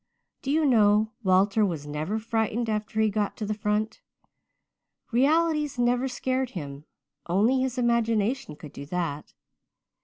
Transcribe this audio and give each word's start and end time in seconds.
Do 0.41 0.49
you 0.49 0.65
know, 0.65 1.11
Walter 1.21 1.63
was 1.63 1.85
never 1.85 2.17
frightened 2.17 2.67
after 2.69 2.99
he 2.99 3.11
got 3.11 3.37
to 3.37 3.45
the 3.45 3.53
front. 3.53 4.01
Realities 5.11 5.77
never 5.77 6.07
scared 6.07 6.49
him 6.57 6.85
only 7.27 7.61
his 7.61 7.77
imagination 7.77 8.55
could 8.55 8.73
do 8.73 8.87
that. 8.87 9.35